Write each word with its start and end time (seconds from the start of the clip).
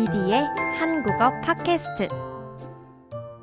디디의 0.00 0.46
한국어 0.78 1.30
팟캐스트. 1.42 2.08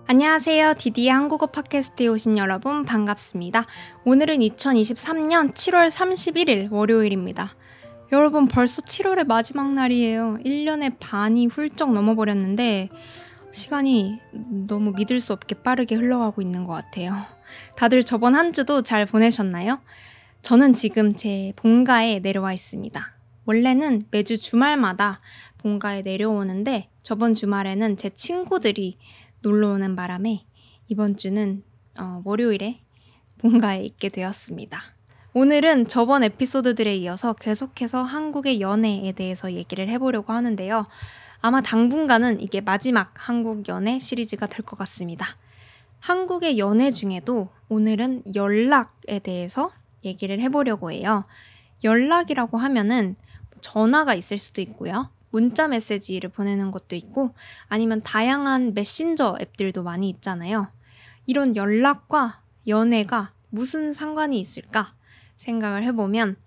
안녕하세요. 0.07 0.73
디디의 0.73 1.09
한국어 1.09 1.45
팟캐스트에 1.45 2.07
오신 2.07 2.39
여러분 2.39 2.83
반갑습니다. 2.83 3.67
오늘은 4.05 4.39
2023년 4.39 5.53
7월 5.53 5.87
31일 5.91 6.71
월요일입니다. 6.71 7.51
여러분 8.11 8.47
벌써 8.47 8.81
7월의 8.81 9.27
마지막 9.27 9.71
날이에요. 9.71 10.39
1년의 10.43 10.95
반이 10.99 11.45
훌쩍 11.45 11.93
넘어버렸는데 11.93 12.89
시간이 13.51 14.19
너무 14.65 14.93
믿을 14.93 15.19
수 15.19 15.33
없게 15.33 15.53
빠르게 15.61 15.93
흘러가고 15.93 16.41
있는 16.41 16.65
것 16.65 16.73
같아요. 16.73 17.13
다들 17.75 18.01
저번 18.01 18.33
한 18.33 18.51
주도 18.51 18.81
잘 18.81 19.05
보내셨나요? 19.05 19.79
저는 20.41 20.73
지금 20.73 21.15
제 21.15 21.53
본가에 21.55 22.17
내려와 22.17 22.51
있습니다. 22.53 23.13
원래는 23.45 24.07
매주 24.11 24.37
주말마다 24.37 25.21
본가에 25.67 26.01
내려오는데 26.01 26.89
저번 27.01 27.33
주말에는 27.33 27.97
제 27.97 28.09
친구들이 28.09 28.97
놀러 29.41 29.71
오는 29.71 29.97
바람에 29.97 30.45
이번 30.87 31.17
주는 31.17 31.61
어, 31.99 32.21
월요일에 32.23 32.79
본가에 33.39 33.83
있게 33.83 34.07
되었습니다. 34.07 34.79
오늘은 35.33 35.89
저번 35.89 36.23
에피소드들에 36.23 36.95
이어서 36.95 37.33
계속해서 37.33 38.01
한국의 38.01 38.61
연애에 38.61 39.11
대해서 39.11 39.51
얘기를 39.51 39.89
해보려고 39.89 40.31
하는데요. 40.31 40.87
아마 41.41 41.59
당분간은 41.59 42.39
이게 42.39 42.61
마지막 42.61 43.13
한국 43.17 43.67
연애 43.67 43.99
시리즈가 43.99 44.47
될 44.47 44.65
것 44.65 44.77
같습니다. 44.79 45.27
한국의 45.99 46.59
연애 46.59 46.91
중에도 46.91 47.49
오늘은 47.67 48.23
연락에 48.35 49.19
대해서 49.19 49.73
얘기를 50.05 50.39
해보려고 50.39 50.93
해요. 50.93 51.25
연락이라고 51.83 52.57
하면은 52.57 53.17
전화가 53.59 54.13
있을 54.13 54.37
수도 54.37 54.61
있고요. 54.61 55.11
문자 55.29 55.67
메시지를 55.67 56.29
보내는 56.29 56.71
것도 56.71 56.95
있고 56.95 57.33
아니면 57.67 58.01
다양한 58.01 58.73
메신저 58.73 59.37
앱들도 59.41 59.83
많이 59.83 60.09
있잖아요. 60.09 60.67
이런 61.25 61.55
연락과 61.55 62.41
연애가 62.67 63.33
무슨 63.49 63.93
상관이 63.93 64.39
있을까 64.39 64.93
생각을 65.35 65.83
해보면 65.83 66.37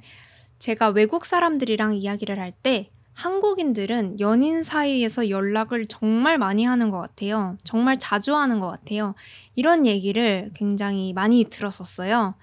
제가 0.59 0.89
외국 0.91 1.25
사람들이랑 1.25 1.95
이야기를 1.95 2.39
할 2.39 2.53
때 2.63 2.91
한국인들은 3.15 4.19
연인 4.21 4.63
사이에서 4.63 5.29
연락을 5.29 5.85
정말 5.87 6.39
많이 6.39 6.65
하는 6.65 6.91
것 6.91 6.99
같아요. 7.01 7.59
정말 7.65 7.99
자주 7.99 8.35
하는 8.35 8.61
것 8.61 8.69
같아요. 8.69 9.15
이런 9.55 9.85
얘기를 9.85 10.51
굉장히 10.55 11.13
많이 11.13 11.45
들었었어요. 11.45 12.35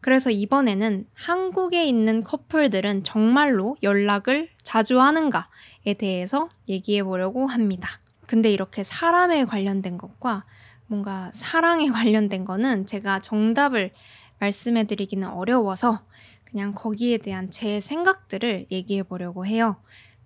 그래서 0.00 0.30
이번에는 0.30 1.06
한국에 1.14 1.86
있는 1.86 2.22
커플들은 2.22 3.02
정말로 3.02 3.76
연락을 3.82 4.50
자주 4.62 5.00
하는가에 5.00 5.94
대해서 5.98 6.48
얘기해 6.68 7.04
보려고 7.04 7.46
합니다. 7.46 7.88
근데 8.26 8.50
이렇게 8.50 8.84
사람에 8.84 9.44
관련된 9.44 9.98
것과 9.98 10.44
뭔가 10.86 11.30
사랑에 11.32 11.88
관련된 11.90 12.44
거는 12.44 12.86
제가 12.86 13.20
정답을 13.20 13.92
말씀해 14.38 14.84
드리기는 14.84 15.28
어려워서 15.28 16.04
그냥 16.44 16.72
거기에 16.74 17.18
대한 17.18 17.50
제 17.50 17.80
생각들을 17.80 18.66
얘기해 18.70 19.02
보려고 19.02 19.46
해요. 19.46 19.76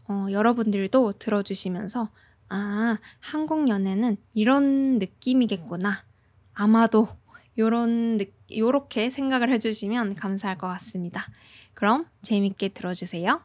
어, 0.08 0.26
여러분들도 0.30 1.14
들어주시면서 1.14 2.10
아, 2.48 2.98
한국 3.20 3.68
연애는 3.68 4.16
이런 4.34 4.98
느낌이겠구나. 4.98 6.04
아마도 6.52 7.08
요런 7.60 8.18
요렇게 8.56 9.10
생각을 9.10 9.50
해주시면 9.52 10.14
감사할 10.14 10.56
것 10.56 10.66
같습니다. 10.68 11.26
그럼 11.74 12.06
재밌게 12.22 12.68
들어주세요. 12.68 13.42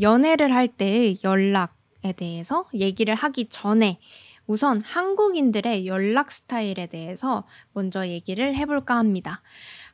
연애를 0.00 0.54
할때 0.54 1.14
연락에 1.24 2.12
대해서 2.16 2.66
얘기를 2.74 3.14
하기 3.14 3.48
전에 3.48 3.98
우선 4.46 4.80
한국인들의 4.82 5.86
연락 5.86 6.30
스타일에 6.30 6.86
대해서 6.86 7.44
먼저 7.72 8.06
얘기를 8.06 8.54
해볼까 8.54 8.96
합니다. 8.96 9.42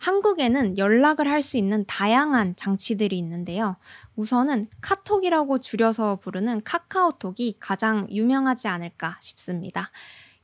한국에는 0.01 0.79
연락을 0.79 1.29
할 1.29 1.41
수 1.41 1.57
있는 1.57 1.85
다양한 1.87 2.55
장치들이 2.57 3.17
있는데요. 3.19 3.77
우선은 4.17 4.69
카톡이라고 4.83 5.59
줄여서 5.59 6.17
부르는 6.17 6.63
카카오톡이 6.65 7.57
가장 7.59 8.07
유명하지 8.11 8.69
않을까 8.69 9.17
싶습니다. 9.23 9.91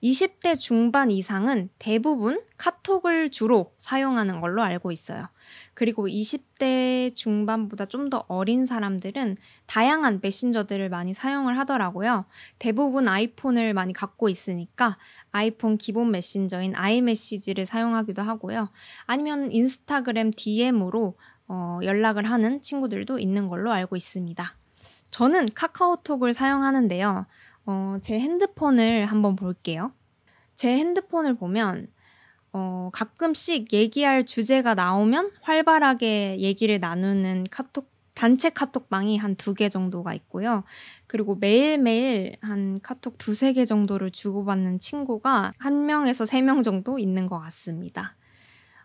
20대 0.02 0.58
중반 0.58 1.10
이상은 1.10 1.70
대부분 1.78 2.42
카톡을 2.58 3.30
주로 3.30 3.72
사용하는 3.78 4.40
걸로 4.40 4.62
알고 4.62 4.92
있어요. 4.92 5.28
그리고 5.74 6.06
20대 6.06 7.14
중반보다 7.14 7.86
좀 7.86 8.06
더 8.10 8.24
어린 8.28 8.66
사람들은 8.66 9.36
다양한 9.66 10.20
메신저들을 10.22 10.88
많이 10.90 11.12
사용을 11.12 11.58
하더라고요. 11.58 12.26
대부분 12.58 13.08
아이폰을 13.08 13.74
많이 13.74 13.92
갖고 13.92 14.28
있으니까 14.28 14.96
아이폰 15.32 15.76
기본 15.76 16.12
메신저인 16.12 16.74
아이메시지를 16.76 17.66
사용하기도 17.66 18.22
하고요. 18.22 18.68
아니면 19.06 19.50
인스타그램 19.50 20.30
DM으로 20.36 21.16
어, 21.48 21.80
연락을 21.82 22.30
하는 22.30 22.60
친구들도 22.62 23.18
있는 23.18 23.48
걸로 23.48 23.72
알고 23.72 23.96
있습니다. 23.96 24.56
저는 25.10 25.48
카카오톡을 25.54 26.32
사용하는데요. 26.32 27.26
어, 27.66 27.96
제 28.02 28.18
핸드폰을 28.18 29.06
한번 29.06 29.36
볼게요. 29.36 29.92
제 30.56 30.72
핸드폰을 30.76 31.36
보면 31.36 31.88
어, 32.52 32.90
가끔씩 32.92 33.72
얘기할 33.72 34.24
주제가 34.26 34.74
나오면 34.74 35.32
활발하게 35.42 36.38
얘기를 36.40 36.80
나누는 36.80 37.46
카톡 37.50 37.90
단체 38.14 38.50
카톡방이 38.50 39.18
한 39.18 39.36
두 39.36 39.54
개 39.54 39.68
정도가 39.68 40.14
있고요. 40.14 40.64
그리고 41.06 41.36
매일매일 41.36 42.36
한 42.42 42.78
카톡 42.82 43.18
두세 43.18 43.52
개 43.54 43.64
정도를 43.66 44.10
주고받는 44.12 44.80
친구가 44.80 45.52
한 45.58 45.86
명에서 45.86 46.24
세 46.26 46.42
명 46.42 46.62
정도 46.62 46.98
있는 46.98 47.26
것 47.26 47.38
같습니다. 47.40 48.16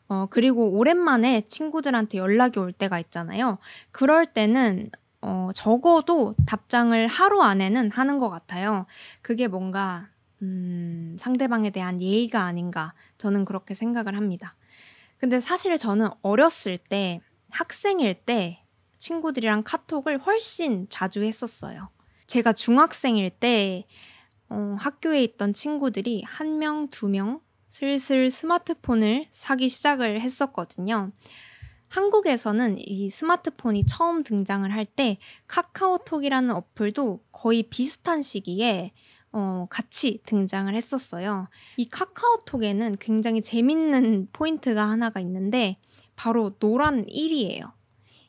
어, 0.10 0.28
그리고 0.30 0.72
오랜만에 0.72 1.42
친구들한테 1.48 2.18
연락이 2.18 2.60
올 2.60 2.74
때가 2.74 3.00
있잖아요. 3.00 3.58
그럴 3.92 4.26
때는 4.26 4.90
어, 5.22 5.50
적어도 5.54 6.36
답장을 6.46 7.08
하루 7.08 7.42
안에는 7.42 7.92
하는 7.92 8.18
것 8.18 8.30
같아요. 8.30 8.86
그게 9.22 9.48
뭔가, 9.48 10.10
음, 10.42 11.16
상대방에 11.20 11.70
대한 11.70 12.02
예의가 12.02 12.44
아닌가. 12.44 12.94
저는 13.18 13.46
그렇게 13.46 13.74
생각을 13.74 14.16
합니다. 14.16 14.56
근데 15.18 15.40
사실 15.40 15.78
저는 15.78 16.10
어렸을 16.24 16.78
때, 16.78 17.22
학생일 17.52 18.14
때 18.14 18.64
친구들이랑 18.98 19.64
카톡을 19.64 20.18
훨씬 20.20 20.88
자주 20.90 21.24
했었어요. 21.24 21.90
제가 22.26 22.54
중학생일 22.54 23.30
때, 23.30 23.86
어, 24.50 24.76
학교에 24.80 25.24
있던 25.24 25.54
친구들이 25.54 26.24
한 26.26 26.58
명, 26.58 26.88
두 26.90 27.10
명, 27.10 27.42
슬슬 27.68 28.30
스마트폰을 28.30 29.28
사기 29.32 29.70
시작을 29.70 30.20
했었거든요. 30.20 31.12
한국에서는 31.92 32.78
이 32.80 33.10
스마트폰이 33.10 33.86
처음 33.86 34.24
등장을 34.24 34.70
할 34.72 34.86
때 34.86 35.18
카카오톡이라는 35.48 36.52
어플도 36.52 37.24
거의 37.32 37.64
비슷한 37.64 38.22
시기에 38.22 38.92
어, 39.32 39.68
같이 39.70 40.22
등장을 40.26 40.74
했었어요. 40.74 41.48
이 41.78 41.86
카카오톡에는 41.86 42.98
굉장히 43.00 43.42
재밌는 43.42 44.30
포인트가 44.34 44.90
하나가 44.90 45.20
있는데 45.20 45.78
바로 46.16 46.50
노란 46.60 47.06
1이에요. 47.06 47.72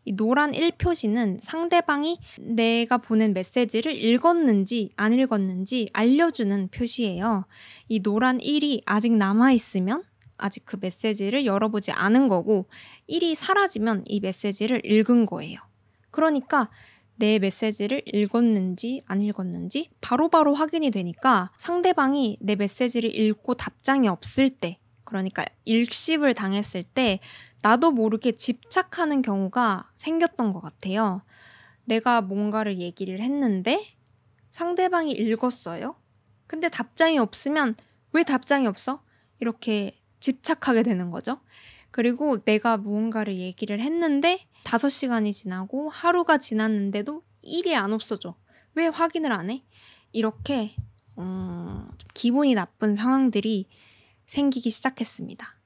이 0.04 0.12
노란 0.12 0.54
1 0.54 0.72
표시는 0.78 1.38
상대방이 1.40 2.18
내가 2.40 2.98
보낸 2.98 3.32
메시지를 3.32 3.96
읽었는지 3.96 4.90
안 4.96 5.12
읽었는지 5.12 5.88
알려주는 5.92 6.68
표시예요. 6.68 7.46
이 7.88 8.00
노란 8.00 8.38
1이 8.38 8.82
아직 8.86 9.12
남아있으면 9.16 10.02
아직 10.42 10.64
그 10.64 10.76
메시지를 10.80 11.46
열어보지 11.46 11.92
않은 11.92 12.28
거고 12.28 12.68
1이 13.08 13.34
사라지면 13.34 14.04
이 14.06 14.20
메시지를 14.20 14.84
읽은 14.84 15.26
거예요. 15.26 15.60
그러니까 16.10 16.68
내 17.16 17.38
메시지를 17.38 18.02
읽었는지 18.06 19.02
안 19.06 19.20
읽었는지 19.20 19.90
바로바로 20.00 20.30
바로 20.30 20.54
확인이 20.54 20.90
되니까 20.90 21.52
상대방이 21.56 22.38
내 22.40 22.56
메시지를 22.56 23.14
읽고 23.14 23.54
답장이 23.54 24.08
없을 24.08 24.48
때 24.48 24.78
그러니까 25.04 25.44
일십을 25.64 26.34
당했을 26.34 26.82
때 26.82 27.20
나도 27.62 27.92
모르게 27.92 28.32
집착하는 28.32 29.22
경우가 29.22 29.90
생겼던 29.94 30.52
것 30.52 30.60
같아요. 30.60 31.22
내가 31.84 32.22
뭔가를 32.22 32.80
얘기를 32.80 33.20
했는데 33.20 33.86
상대방이 34.50 35.12
읽었어요. 35.12 35.96
근데 36.46 36.68
답장이 36.68 37.18
없으면 37.18 37.76
왜 38.12 38.24
답장이 38.24 38.66
없어? 38.66 39.02
이렇게 39.40 40.01
집착하게 40.22 40.82
되는 40.82 41.10
거죠. 41.10 41.40
그리고 41.90 42.42
내가 42.42 42.78
무언가를 42.78 43.36
얘기를 43.36 43.80
했는데 43.80 44.46
5시간이 44.64 45.32
지나고 45.32 45.90
하루가 45.90 46.38
지났는데도 46.38 47.22
일이 47.42 47.76
안 47.76 47.92
없어져. 47.92 48.36
왜 48.74 48.86
확인을 48.86 49.32
안 49.32 49.50
해? 49.50 49.62
이렇게 50.12 50.74
음, 51.18 51.88
기분이 52.14 52.54
나쁜 52.54 52.94
상황들이 52.94 53.68
생기기 54.26 54.70
시작했습니다. 54.70 55.56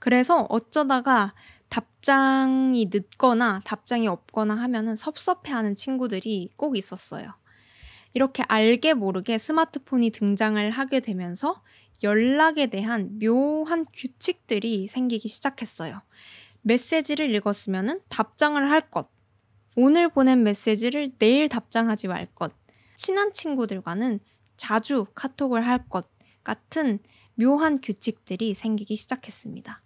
그래서 0.00 0.46
어쩌다가 0.48 1.34
답장이 1.68 2.86
늦거나 2.90 3.60
답장이 3.64 4.08
없거나 4.08 4.54
하면은 4.54 4.96
섭섭해하는 4.96 5.76
친구들이 5.76 6.50
꼭 6.56 6.76
있었어요. 6.76 7.34
이렇게 8.12 8.42
알게 8.48 8.94
모르게 8.94 9.38
스마트폰이 9.38 10.10
등장을 10.10 10.70
하게 10.70 10.98
되면서 10.98 11.62
연락에 12.02 12.66
대한 12.66 13.18
묘한 13.18 13.84
규칙들이 13.92 14.88
생기기 14.88 15.28
시작했어요. 15.28 16.00
메시지를 16.62 17.34
읽었으면 17.34 18.00
답장을 18.08 18.70
할 18.70 18.90
것. 18.90 19.10
오늘 19.76 20.08
보낸 20.08 20.42
메시지를 20.42 21.12
내일 21.18 21.48
답장하지 21.48 22.08
말 22.08 22.26
것. 22.26 22.52
친한 22.96 23.32
친구들과는 23.32 24.20
자주 24.56 25.06
카톡을 25.14 25.66
할 25.66 25.88
것. 25.88 26.08
같은 26.42 26.98
묘한 27.34 27.80
규칙들이 27.80 28.54
생기기 28.54 28.96
시작했습니다. 28.96 29.82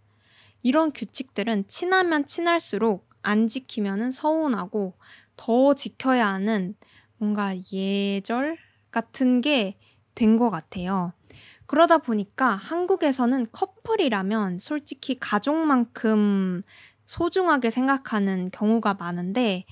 이런 0.63 0.93
규칙들은 0.93 1.67
친하면 1.69 2.27
친할수록 2.27 3.09
안 3.23 3.49
지키면은 3.49 4.13
서운하고 4.13 4.95
더 5.37 5.75
지켜야 5.75 6.29
하는 6.29 6.77
뭔가 7.19 7.55
예절 7.73 8.57
같은 8.91 9.41
게 9.41 9.77
된 10.15 10.37
것 10.39 10.51
같아요. 10.51 11.13
그러다 11.67 11.99
보니까 11.99 12.51
한국에서는 12.51 13.47
커플이라면 13.53 14.59
솔직히 14.59 15.19
가족만큼 15.19 16.63
소중하게 17.07 17.71
생각하는 17.71 18.51
경우가 18.51 18.95
많은데 18.95 19.65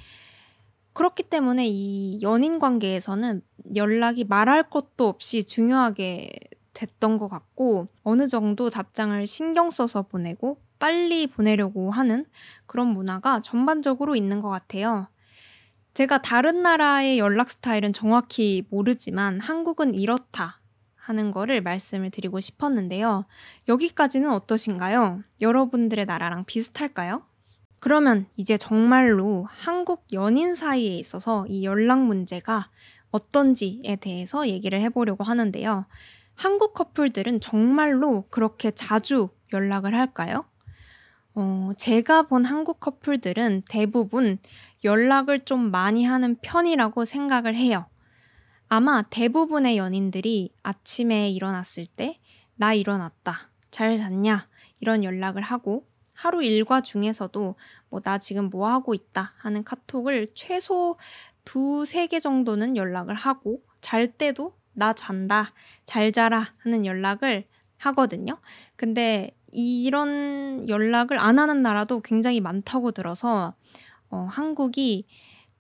그렇기 0.93 1.23
때문에 1.25 1.67
이 1.67 2.19
연인 2.23 2.59
관계에서는 2.59 3.43
연락이 3.77 4.25
말할 4.25 4.69
것도 4.69 5.09
없이 5.09 5.45
중요하게 5.45 6.31
됐던 6.75 7.19
것 7.19 7.29
같고 7.29 7.89
어느 8.03 8.27
정도 8.29 8.71
답장을 8.71 9.27
신경 9.27 9.71
써서 9.71 10.03
보내고 10.03 10.59
빨리 10.79 11.27
보내려고 11.27 11.91
하는 11.91 12.27
그런 12.67 12.89
문화가 12.89 13.41
전반적으로 13.41 14.17
있는 14.17 14.41
것 14.41 14.49
같아요. 14.49 15.09
제가 15.95 16.19
다른 16.19 16.63
나라의 16.63 17.19
연락 17.19 17.51
스타일은 17.51 17.93
정확히 17.93 18.67
모르지만 18.71 19.41
한국은 19.41 19.95
이렇다 19.95 20.62
하는 21.03 21.33
거를 21.33 21.61
말씀을 21.63 22.11
드리고 22.11 22.39
싶었는데요. 22.39 23.25
여기까지는 23.69 24.31
어떠신가요? 24.31 25.23
여러분들의 25.41 26.05
나라랑 26.07 26.45
비슷할까요? 26.45 27.23
그러면 27.81 28.27
이제 28.37 28.57
정말로 28.57 29.49
한국 29.51 30.05
연인 30.13 30.55
사이에 30.55 30.91
있어서 30.91 31.45
이 31.49 31.65
연락 31.65 32.05
문제가 32.05 32.69
어떤지에 33.11 33.97
대해서 34.01 34.49
얘기를 34.49 34.81
해보려고 34.81 35.25
하는데요. 35.25 35.87
한국 36.37 36.75
커플들은 36.75 37.41
정말로 37.41 38.25
그렇게 38.31 38.71
자주 38.71 39.29
연락을 39.53 39.95
할까요? 39.95 40.45
어, 41.35 41.73
제가 41.77 42.23
본 42.23 42.45
한국 42.45 42.79
커플들은 42.79 43.63
대부분 43.69 44.39
연락을 44.85 45.41
좀 45.41 45.73
많이 45.73 46.05
하는 46.05 46.37
편이라고 46.41 47.05
생각을 47.05 47.57
해요. 47.57 47.87
아마 48.75 49.03
대부분의 49.03 49.77
연인들이 49.77 50.55
아침에 50.63 51.29
일어났을 51.29 51.85
때, 51.85 52.19
나 52.55 52.73
일어났다. 52.73 53.51
잘 53.71 53.99
잤냐? 53.99 54.49
이런 54.81 55.05
연락을 55.05 55.43
하고, 55.43 55.87
하루 56.15 56.43
일과 56.43 56.81
중에서도 56.81 57.55
뭐 57.91 58.01
나 58.01 58.17
지금 58.17 58.49
뭐 58.49 58.71
하고 58.71 58.95
있다 58.95 59.35
하는 59.37 59.63
카톡을 59.63 60.33
최소 60.35 60.97
두세 61.45 62.07
개 62.07 62.19
정도는 62.19 62.79
연락을 62.79 63.15
하고, 63.15 63.63
잘 63.83 64.09
때도 64.09 64.57
나 64.73 64.95
잔다, 64.95 65.53
잘 65.85 66.11
자라 66.11 66.55
하는 66.57 66.87
연락을 66.87 67.45
하거든요. 67.77 68.39
근데 68.77 69.37
이런 69.53 70.67
연락을 70.67 71.19
안 71.19 71.39
하는 71.39 71.61
나라도 71.61 72.01
굉장히 72.01 72.41
많다고 72.41 72.93
들어서 72.93 73.55
어, 74.09 74.29
한국이 74.31 75.07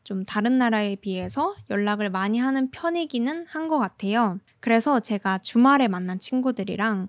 좀 0.05 0.25
다른 0.25 0.59
나라에 0.59 0.97
비해서 0.97 1.55
연락을 1.71 2.11
많이 2.11 2.39
하는 2.39 2.71
편이기는 2.71 3.47
한 3.49 3.69
것 3.69 3.79
같아요. 3.79 4.39
그래서 4.61 5.01
제가 5.01 5.39
주말에 5.39 5.89
만난 5.89 6.19
친구들이랑 6.21 7.09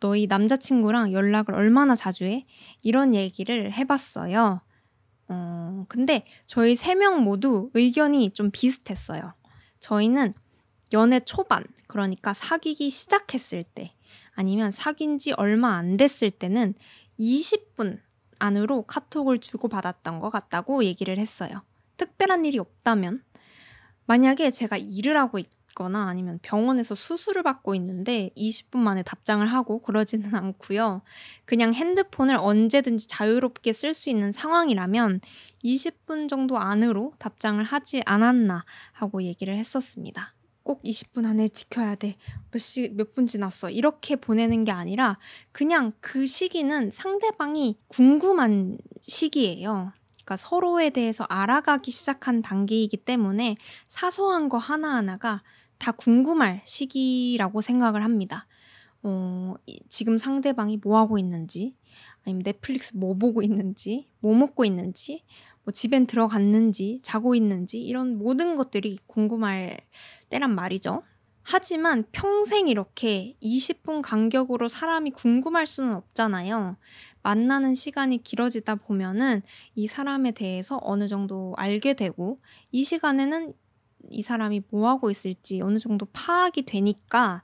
너희 0.00 0.26
남자친구랑 0.26 1.12
연락을 1.12 1.54
얼마나 1.54 1.94
자주 1.94 2.24
해? 2.24 2.46
이런 2.82 3.14
얘기를 3.14 3.72
해봤어요. 3.72 4.62
어, 5.28 5.84
근데 5.88 6.24
저희 6.46 6.74
세 6.76 6.94
명 6.94 7.22
모두 7.22 7.70
의견이 7.74 8.30
좀 8.32 8.50
비슷했어요. 8.50 9.34
저희는 9.80 10.32
연애 10.92 11.20
초반, 11.20 11.64
그러니까 11.86 12.32
사귀기 12.34 12.90
시작했을 12.90 13.62
때, 13.62 13.94
아니면 14.34 14.70
사귄 14.72 15.18
지 15.18 15.32
얼마 15.32 15.76
안 15.76 15.96
됐을 15.96 16.30
때는 16.30 16.74
20분 17.18 18.00
안으로 18.38 18.82
카톡을 18.82 19.38
주고받았던 19.38 20.18
것 20.18 20.30
같다고 20.30 20.82
얘기를 20.84 21.18
했어요. 21.18 21.62
특별한 22.00 22.46
일이 22.46 22.58
없다면, 22.58 23.22
만약에 24.06 24.50
제가 24.50 24.76
일을 24.78 25.16
하고 25.18 25.38
있거나 25.38 26.08
아니면 26.08 26.38
병원에서 26.42 26.94
수술을 26.96 27.42
받고 27.44 27.74
있는데 27.76 28.30
20분 28.36 28.78
만에 28.78 29.02
답장을 29.02 29.46
하고 29.46 29.80
그러지는 29.80 30.34
않고요. 30.34 31.02
그냥 31.44 31.74
핸드폰을 31.74 32.36
언제든지 32.40 33.06
자유롭게 33.06 33.72
쓸 33.72 33.94
수 33.94 34.10
있는 34.10 34.32
상황이라면 34.32 35.20
20분 35.62 36.28
정도 36.28 36.58
안으로 36.58 37.12
답장을 37.18 37.62
하지 37.62 38.02
않았나 38.06 38.64
하고 38.92 39.22
얘기를 39.22 39.56
했었습니다. 39.56 40.34
꼭 40.64 40.82
20분 40.82 41.26
안에 41.26 41.48
지켜야 41.48 41.94
돼. 41.94 42.16
몇 42.50 42.58
시, 42.58 42.88
몇 42.94 43.14
분 43.14 43.26
지났어. 43.26 43.70
이렇게 43.70 44.16
보내는 44.16 44.64
게 44.64 44.72
아니라 44.72 45.18
그냥 45.52 45.92
그 46.00 46.26
시기는 46.26 46.90
상대방이 46.90 47.78
궁금한 47.88 48.78
시기예요. 49.02 49.92
그러니까 50.30 50.36
서로에 50.36 50.90
대해서 50.90 51.24
알아가기 51.24 51.90
시작한 51.90 52.40
단계이기 52.40 52.98
때문에 52.98 53.56
사소한 53.88 54.48
거 54.48 54.58
하나하나가 54.58 55.42
다 55.78 55.90
궁금할 55.90 56.62
시기라고 56.64 57.60
생각을 57.60 58.04
합니다. 58.04 58.46
어, 59.02 59.54
지금 59.88 60.18
상대방이 60.18 60.78
뭐 60.84 60.98
하고 60.98 61.18
있는지, 61.18 61.74
아니면 62.24 62.44
넷플릭스 62.44 62.96
뭐 62.96 63.14
보고 63.14 63.42
있는지, 63.42 64.06
뭐 64.20 64.36
먹고 64.36 64.64
있는지, 64.64 65.24
뭐 65.64 65.72
집엔 65.72 66.06
들어갔는지, 66.06 67.00
자고 67.02 67.34
있는지, 67.34 67.80
이런 67.80 68.16
모든 68.16 68.54
것들이 68.54 68.98
궁금할 69.08 69.78
때란 70.28 70.54
말이죠. 70.54 71.02
하지만 71.42 72.04
평생 72.12 72.68
이렇게 72.68 73.36
20분 73.42 74.02
간격으로 74.02 74.68
사람이 74.68 75.10
궁금할 75.12 75.66
수는 75.66 75.94
없잖아요. 75.94 76.76
만나는 77.22 77.74
시간이 77.74 78.22
길어지다 78.22 78.76
보면은 78.76 79.42
이 79.74 79.86
사람에 79.86 80.32
대해서 80.32 80.78
어느 80.82 81.08
정도 81.08 81.54
알게 81.56 81.94
되고 81.94 82.40
이 82.70 82.84
시간에는 82.84 83.52
이 84.10 84.22
사람이 84.22 84.62
뭐 84.70 84.88
하고 84.88 85.10
있을지 85.10 85.60
어느 85.60 85.78
정도 85.78 86.06
파악이 86.12 86.62
되니까 86.62 87.42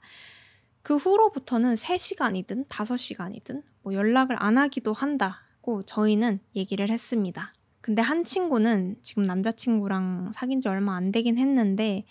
그 0.81 0.95
후로부터는 0.95 1.75
3시간이든 1.75 2.67
5시간이든 2.67 3.61
뭐 3.83 3.93
연락을 3.93 4.35
안 4.39 4.57
하기도 4.57 4.93
한다고 4.93 5.83
저희는 5.83 6.39
얘기를 6.55 6.89
했습니다. 6.89 7.53
근데 7.81 8.01
한 8.01 8.23
친구는 8.25 8.97
지금 9.01 9.23
남자친구랑 9.23 10.31
사귄 10.33 10.59
지 10.59 10.67
얼마 10.67 10.95
안 10.95 11.11
되긴 11.11 11.37
했는데 11.37 12.05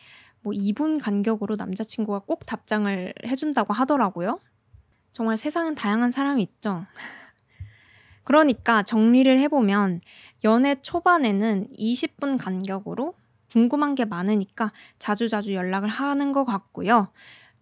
뭐 0.47 0.53
2분 0.53 1.03
간격으로 1.03 1.57
남자친구가 1.57 2.21
꼭 2.21 2.47
답장을 2.47 3.13
해준다고 3.25 3.75
하더라고요. 3.75 4.39
정말 5.13 5.37
세상은 5.37 5.75
다양한 5.75 6.13
사람이 6.13 6.41
있죠. 6.41 6.87
그러니까 8.23 8.85
정리를 8.85 9.41
해보면 9.41 10.03
연애 10.45 10.77
초반에는 10.81 11.67
20분 11.77 12.39
간격으로 12.39 13.15
궁금한 13.51 13.97
게 13.97 14.05
많으니까 14.05 14.73
자주자주 15.01 15.53
연락을 15.53 15.89
하는 15.89 16.31
것 16.31 16.45
같고요. 16.45 17.09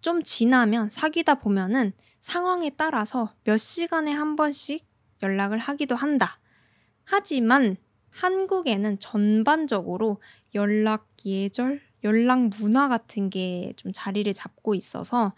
좀 0.03 0.23
지나면 0.23 0.91
사귀다 0.91 1.37
보면은 1.37 1.95
상황에 2.21 2.69
따라서 2.77 3.33
몇 3.45 3.57
시간에 3.57 4.13
한 4.13 4.37
번씩 4.37 4.87
연락을 5.23 5.57
하기도 5.57 5.97
한다. 5.97 6.39
하지만 7.05 7.79
한국에는 8.11 8.99
전반적으로 8.99 10.21
연락 10.55 11.09
예절, 11.25 11.81
연락 12.05 12.49
문화 12.61 12.89
같은 12.89 13.31
게 13.31 13.73
좀 13.77 13.93
자리를 13.95 14.33
잡고 14.35 14.75
있어서 14.75 15.33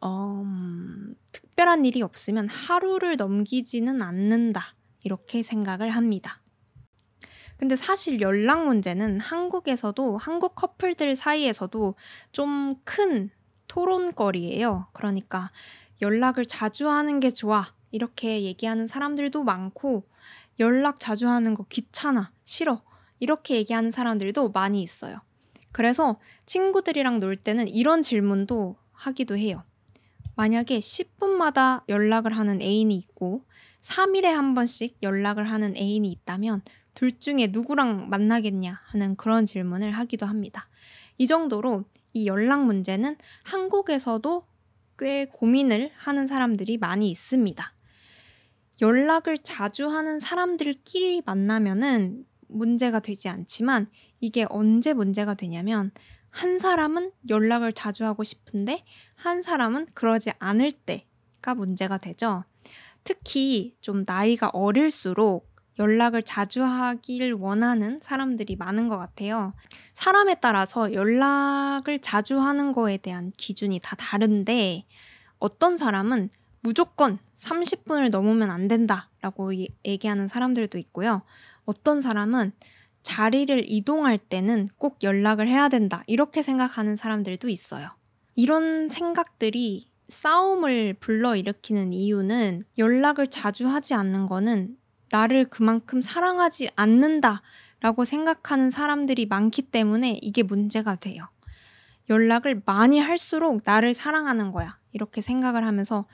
어, 0.00 0.42
음, 0.44 1.14
특별한 1.32 1.84
일이 1.84 2.02
없으면 2.02 2.48
하루를 2.48 3.16
넘기지는 3.16 4.02
않는다. 4.02 4.74
이렇게 5.04 5.42
생각을 5.42 5.90
합니다. 5.90 6.40
근데 7.56 7.76
사실 7.76 8.20
연락 8.20 8.66
문제는 8.66 9.20
한국에서도 9.20 10.18
한국 10.18 10.54
커플들 10.54 11.16
사이에서도 11.16 11.94
좀 12.32 12.76
큰 12.84 13.30
토론거리예요. 13.68 14.88
그러니까 14.92 15.50
연락을 16.02 16.46
자주 16.46 16.88
하는 16.88 17.20
게 17.20 17.30
좋아. 17.30 17.74
이렇게 17.90 18.42
얘기하는 18.42 18.86
사람들도 18.86 19.42
많고 19.44 20.08
연락 20.60 21.00
자주 21.00 21.28
하는 21.28 21.54
거 21.54 21.64
귀찮아. 21.68 22.32
싫어. 22.44 22.82
이렇게 23.18 23.56
얘기하는 23.56 23.90
사람들도 23.90 24.50
많이 24.50 24.82
있어요. 24.82 25.20
그래서 25.76 26.18
친구들이랑 26.46 27.20
놀 27.20 27.36
때는 27.36 27.68
이런 27.68 28.00
질문도 28.00 28.76
하기도 28.92 29.36
해요. 29.36 29.62
만약에 30.34 30.78
10분마다 30.78 31.82
연락을 31.90 32.34
하는 32.34 32.62
애인이 32.62 32.96
있고 32.96 33.44
3일에 33.82 34.22
한 34.22 34.54
번씩 34.54 34.96
연락을 35.02 35.50
하는 35.50 35.76
애인이 35.76 36.10
있다면 36.10 36.62
둘 36.94 37.20
중에 37.20 37.48
누구랑 37.48 38.08
만나겠냐 38.08 38.80
하는 38.86 39.16
그런 39.16 39.44
질문을 39.44 39.92
하기도 39.92 40.24
합니다. 40.24 40.66
이 41.18 41.26
정도로 41.26 41.84
이 42.14 42.26
연락 42.26 42.64
문제는 42.64 43.18
한국에서도 43.42 44.46
꽤 44.98 45.26
고민을 45.26 45.90
하는 45.98 46.26
사람들이 46.26 46.78
많이 46.78 47.10
있습니다. 47.10 47.74
연락을 48.80 49.36
자주 49.36 49.90
하는 49.90 50.20
사람들끼리 50.20 51.20
만나면은 51.26 52.24
문제가 52.48 53.00
되지 53.00 53.28
않지만 53.28 53.88
이게 54.20 54.46
언제 54.48 54.92
문제가 54.92 55.34
되냐면 55.34 55.90
한 56.30 56.58
사람은 56.58 57.12
연락을 57.28 57.72
자주 57.72 58.04
하고 58.04 58.24
싶은데 58.24 58.84
한 59.14 59.42
사람은 59.42 59.86
그러지 59.94 60.32
않을 60.38 60.70
때가 60.70 61.54
문제가 61.54 61.98
되죠. 61.98 62.44
특히 63.04 63.74
좀 63.80 64.04
나이가 64.06 64.48
어릴수록 64.52 65.48
연락을 65.78 66.22
자주 66.22 66.62
하길 66.62 67.34
원하는 67.34 68.00
사람들이 68.02 68.56
많은 68.56 68.88
것 68.88 68.96
같아요. 68.96 69.54
사람에 69.94 70.36
따라서 70.40 70.92
연락을 70.92 71.98
자주 72.00 72.40
하는 72.40 72.72
거에 72.72 72.96
대한 72.96 73.32
기준이 73.36 73.80
다 73.82 73.94
다른데 73.96 74.86
어떤 75.38 75.76
사람은 75.76 76.30
무조건 76.60 77.18
30분을 77.34 78.10
넘으면 78.10 78.50
안 78.50 78.68
된다라고 78.68 79.52
얘기하는 79.84 80.28
사람들도 80.28 80.78
있고요. 80.78 81.22
어떤 81.66 82.00
사람은 82.00 82.52
자리를 83.02 83.70
이동할 83.70 84.18
때는 84.18 84.68
꼭 84.78 85.02
연락을 85.02 85.46
해야 85.46 85.68
된다. 85.68 86.02
이렇게 86.06 86.42
생각하는 86.42 86.96
사람들도 86.96 87.48
있어요. 87.48 87.90
이런 88.34 88.88
생각들이 88.88 89.90
싸움을 90.08 90.94
불러일으키는 90.94 91.92
이유는 91.92 92.64
연락을 92.78 93.28
자주 93.28 93.68
하지 93.68 93.94
않는 93.94 94.26
거는 94.26 94.76
나를 95.10 95.44
그만큼 95.44 96.00
사랑하지 96.00 96.70
않는다 96.76 97.42
라고 97.80 98.04
생각하는 98.04 98.70
사람들이 98.70 99.26
많기 99.26 99.62
때문에 99.62 100.18
이게 100.22 100.42
문제가 100.42 100.96
돼요. 100.96 101.28
연락을 102.08 102.62
많이 102.64 103.00
할수록 103.00 103.60
나를 103.64 103.94
사랑하는 103.94 104.52
거야. 104.52 104.78
이렇게 104.92 105.20
생각을 105.20 105.66
하면서 105.66 106.06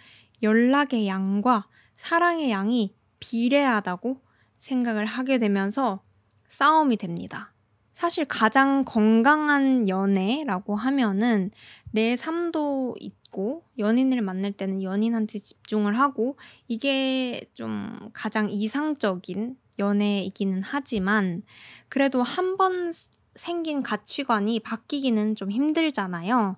연락의 0.42 1.06
양과 1.06 1.68
사랑의 1.94 2.50
양이 2.50 2.94
비례하다고 3.20 4.20
생각을 4.62 5.06
하게 5.06 5.38
되면서 5.38 6.04
싸움이 6.46 6.96
됩니다. 6.96 7.52
사실 7.92 8.24
가장 8.24 8.84
건강한 8.84 9.88
연애라고 9.88 10.76
하면은 10.76 11.50
내 11.90 12.14
삶도 12.14 12.94
있고 13.00 13.64
연인을 13.78 14.22
만날 14.22 14.52
때는 14.52 14.82
연인한테 14.82 15.40
집중을 15.40 15.98
하고 15.98 16.38
이게 16.68 17.50
좀 17.54 18.10
가장 18.12 18.48
이상적인 18.50 19.56
연애이기는 19.78 20.62
하지만 20.64 21.42
그래도 21.88 22.22
한 22.22 22.56
번 22.56 22.92
생긴 23.34 23.82
가치관이 23.82 24.60
바뀌기는 24.60 25.34
좀 25.36 25.50
힘들잖아요. 25.50 26.56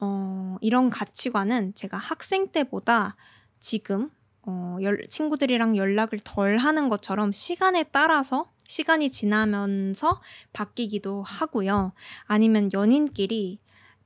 어, 0.00 0.56
이런 0.60 0.90
가치관은 0.90 1.74
제가 1.74 1.96
학생 1.96 2.48
때보다 2.48 3.16
지금 3.58 4.10
어, 4.46 4.78
열, 4.82 5.06
친구들이랑 5.06 5.76
연락을 5.76 6.20
덜 6.22 6.58
하는 6.58 6.88
것처럼 6.88 7.32
시간에 7.32 7.84
따라서 7.84 8.50
시간이 8.66 9.10
지나면서 9.10 10.20
바뀌기도 10.52 11.22
하고요. 11.22 11.92
아니면 12.24 12.70
연인끼리 12.72 13.58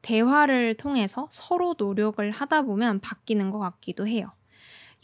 대화를 0.02 0.74
통해서 0.74 1.28
서로 1.30 1.74
노력을 1.76 2.30
하다 2.30 2.62
보면 2.62 3.00
바뀌는 3.00 3.50
것 3.50 3.58
같기도 3.58 4.06
해요. 4.06 4.32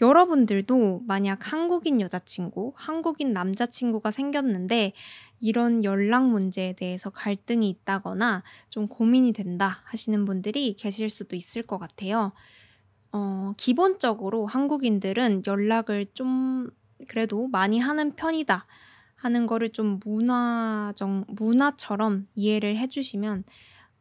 여러분들도 0.01 1.03
만약 1.07 1.53
한국인 1.53 2.01
여자친구, 2.01 2.73
한국인 2.75 3.33
남자친구가 3.33 4.11
생겼는데 4.11 4.93
이런 5.41 5.85
연락 5.85 6.29
문제에 6.29 6.73
대해서 6.73 7.11
갈등이 7.11 7.69
있다거나 7.69 8.43
좀 8.71 8.89
고민이 8.89 9.33
된다 9.33 9.83
하시는 9.85 10.25
분들이 10.25 10.75
계실 10.75 11.11
수도 11.11 11.37
있을 11.37 11.63
것 11.63 11.79
같아요. 11.79 12.33
어, 13.15 13.55
기본적으로 13.57 14.47
한국인들은 14.47 15.45
연락을 15.47 16.07
좀 16.15 16.69
그래도 17.09 17.47
많이 17.49 17.79
하는 17.79 18.17
편이다 18.17 18.67
하는 19.17 19.47
거를 19.47 19.71
좀 19.71 20.01
문화정, 20.05 21.27
문화처럼 21.29 22.27
이해를 22.35 22.77
해주시면 22.77 23.45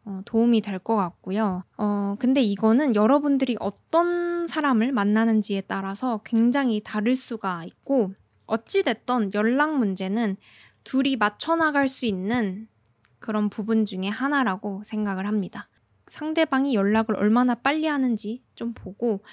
어, 0.05 0.21
도움이 0.25 0.61
될 0.61 0.79
것 0.79 0.95
같고요. 0.97 1.63
어, 1.77 2.15
근데 2.19 2.41
이거는 2.41 2.95
여러분들이 2.95 3.57
어떤 3.59 4.47
사람을 4.47 4.93
만나는지에 4.93 5.61
따라서 5.61 6.21
굉장히 6.25 6.81
다를 6.83 7.15
수가 7.15 7.65
있고, 7.65 8.13
어찌됐던 8.47 9.33
연락 9.35 9.77
문제는 9.77 10.37
둘이 10.85 11.17
맞춰나갈 11.17 11.87
수 11.87 12.05
있는 12.05 12.67
그런 13.19 13.49
부분 13.49 13.85
중에 13.85 14.09
하나라고 14.09 14.83
생각을 14.83 15.27
합니다. 15.27 15.69
상대방이 16.13 16.75
연락을 16.75 17.15
얼마나 17.15 17.55
빨리 17.55 17.87
하는지 17.87 18.43
좀 18.53 18.75
보고, 18.75 19.23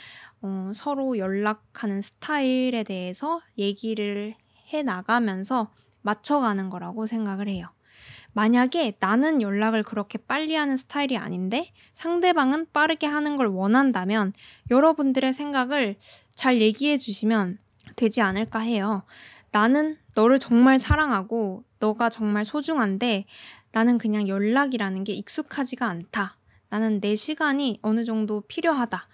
어, 0.40 0.72
서로 0.74 1.18
연락하는 1.18 2.00
스타일에 2.00 2.84
대해서 2.84 3.42
얘기를 3.58 4.34
해 4.72 4.82
나가면서 4.82 5.74
맞춰가는 6.00 6.70
거라고 6.70 7.04
생각을 7.04 7.48
해요. 7.48 7.66
만약에 8.32 8.96
나는 8.98 9.42
연락을 9.42 9.82
그렇게 9.82 10.16
빨리 10.16 10.54
하는 10.54 10.78
스타일이 10.78 11.18
아닌데 11.18 11.70
상대방은 11.92 12.68
빠르게 12.72 13.06
하는 13.06 13.36
걸 13.36 13.48
원한다면 13.48 14.32
여러분들의 14.70 15.34
생각을 15.34 15.96
잘 16.34 16.62
얘기해 16.62 16.96
주시면 16.96 17.58
되지 17.96 18.22
않을까 18.22 18.60
해요. 18.60 19.02
나는 19.50 19.98
너를 20.16 20.38
정말 20.38 20.78
사랑하고 20.78 21.62
너가 21.78 22.08
정말 22.08 22.46
소중한데 22.46 23.26
나는 23.72 23.98
그냥 23.98 24.28
연락이라는 24.28 25.04
게 25.04 25.12
익숙하지가 25.12 25.86
않다. 25.86 26.39
나는 26.70 27.00
내 27.00 27.14
시간이 27.16 27.80
어느 27.82 28.04
정도 28.04 28.40
필요하다. 28.42 29.08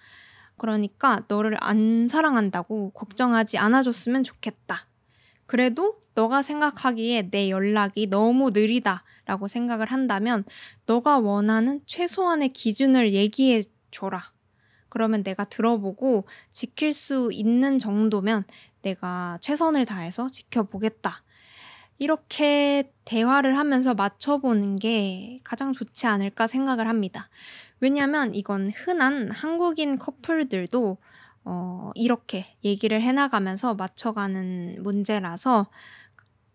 그러니까 0.57 1.23
너를 1.27 1.57
안 1.59 2.07
사랑한다고 2.09 2.91
걱정하지 2.91 3.57
않아줬으면 3.57 4.23
좋겠다. 4.23 4.87
그래도 5.45 5.99
너가 6.13 6.41
생각하기에 6.41 7.29
내 7.29 7.49
연락이 7.49 8.07
너무 8.07 8.49
느리다 8.49 9.03
라고 9.25 9.47
생각을 9.47 9.91
한다면 9.91 10.43
너가 10.85 11.19
원하는 11.19 11.81
최소한의 11.85 12.53
기준을 12.53 13.13
얘기해 13.13 13.63
줘라. 13.91 14.31
그러면 14.89 15.23
내가 15.23 15.43
들어보고 15.43 16.27
지킬 16.51 16.91
수 16.93 17.29
있는 17.31 17.77
정도면 17.77 18.45
내가 18.81 19.37
최선을 19.41 19.85
다해서 19.85 20.29
지켜보겠다. 20.29 21.23
이렇게 21.99 22.91
대화를 23.05 23.57
하면서 23.57 23.93
맞춰보는 23.93 24.77
게 24.77 25.39
가장 25.43 25.73
좋지 25.73 26.07
않을까 26.07 26.47
생각을 26.47 26.87
합니다. 26.87 27.29
왜냐하면 27.79 28.35
이건 28.35 28.71
흔한 28.75 29.31
한국인 29.31 29.97
커플들도 29.97 30.97
어, 31.45 31.91
이렇게 31.95 32.55
얘기를 32.63 33.01
해나가면서 33.01 33.73
맞춰가는 33.75 34.77
문제라서 34.81 35.67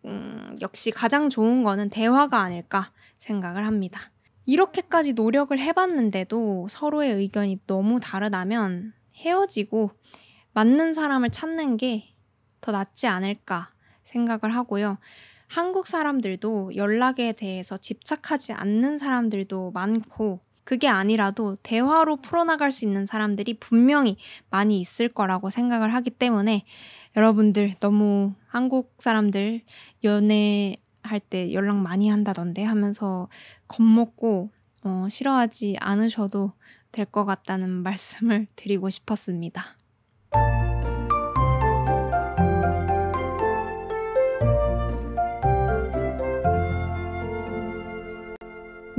음, 0.04 0.56
역시 0.60 0.90
가장 0.90 1.28
좋은 1.30 1.62
거는 1.62 1.88
대화가 1.88 2.40
아닐까 2.40 2.92
생각을 3.18 3.64
합니다. 3.66 4.00
이렇게까지 4.46 5.12
노력을 5.14 5.56
해봤는데도 5.58 6.66
서로의 6.68 7.14
의견이 7.14 7.60
너무 7.66 8.00
다르다면 8.00 8.92
헤어지고 9.16 9.92
맞는 10.52 10.92
사람을 10.92 11.30
찾는 11.30 11.76
게 11.76 12.12
더 12.62 12.72
낫지 12.72 13.06
않을까 13.06 13.68
생각을 14.04 14.54
하고요. 14.54 14.96
한국 15.52 15.86
사람들도 15.86 16.76
연락에 16.76 17.32
대해서 17.32 17.76
집착하지 17.76 18.54
않는 18.54 18.96
사람들도 18.96 19.72
많고 19.72 20.40
그게 20.64 20.88
아니라도 20.88 21.56
대화로 21.62 22.16
풀어나갈 22.22 22.72
수 22.72 22.86
있는 22.86 23.04
사람들이 23.04 23.58
분명히 23.60 24.16
많이 24.48 24.80
있을 24.80 25.10
거라고 25.10 25.50
생각을 25.50 25.92
하기 25.92 26.08
때문에 26.08 26.64
여러분들 27.16 27.74
너무 27.80 28.32
한국 28.46 28.94
사람들 28.96 29.60
연애할 30.04 31.20
때 31.28 31.52
연락 31.52 31.76
많이 31.76 32.08
한다던데 32.08 32.64
하면서 32.64 33.28
겁먹고 33.68 34.48
어, 34.84 35.06
싫어하지 35.10 35.76
않으셔도 35.80 36.52
될 36.92 37.04
것 37.04 37.26
같다는 37.26 37.68
말씀을 37.84 38.46
드리고 38.56 38.88
싶었습니다. 38.88 39.81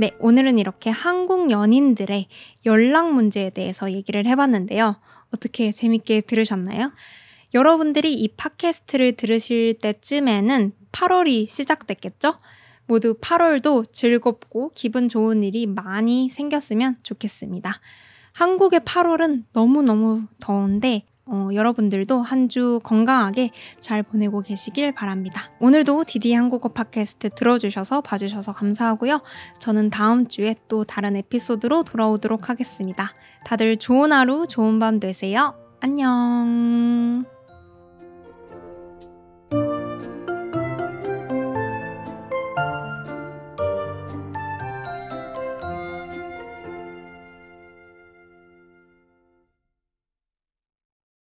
네, 0.04 0.10
오늘은 0.18 0.58
이렇게 0.58 0.90
한국 0.90 1.50
연인들의 1.50 2.28
연락 2.66 3.14
문제에 3.14 3.48
대해서 3.48 3.90
얘기를 3.90 4.26
해봤는데요. 4.26 4.96
어떻게 5.34 5.72
재밌게 5.72 6.20
들으셨나요? 6.20 6.92
여러분들이 7.54 8.12
이 8.12 8.28
팟캐스트를 8.28 9.12
들으실 9.12 9.78
때쯤에는 9.78 10.72
8월이 10.92 11.48
시작됐겠죠? 11.48 12.34
모두 12.84 13.14
8월도 13.14 13.90
즐겁고 13.94 14.72
기분 14.74 15.08
좋은 15.08 15.42
일이 15.42 15.64
많이 15.64 16.28
생겼으면 16.28 16.98
좋겠습니다. 17.02 17.72
한국의 18.32 18.80
8월은 18.80 19.44
너무너무 19.54 20.24
더운데 20.38 21.06
어, 21.26 21.48
여러분들도 21.52 22.22
한 22.22 22.44
주 22.48 22.78
건강하게 22.84 23.50
잘 23.80 24.02
보내고 24.02 24.42
계시길 24.42 24.92
바랍니다. 24.92 25.50
오늘도 25.60 26.04
디디 26.04 26.34
한국어 26.34 26.68
팟캐스트 26.68 27.30
들어주셔서 27.30 28.02
봐주셔서 28.02 28.52
감사하고요. 28.52 29.22
저는 29.58 29.88
다음 29.90 30.28
주에 30.28 30.54
또 30.68 30.84
다른 30.84 31.16
에피소드로 31.16 31.84
돌아오도록 31.84 32.50
하겠습니다. 32.50 33.12
다들 33.46 33.76
좋은 33.76 34.12
하루, 34.12 34.46
좋은 34.46 34.78
밤 34.78 35.00
되세요. 35.00 35.54
안녕. 35.80 37.33